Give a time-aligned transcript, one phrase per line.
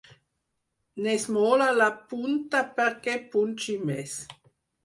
[1.07, 4.21] N'esmola la punta perquè punxi més.